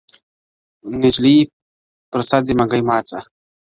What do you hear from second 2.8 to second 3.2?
مات سه!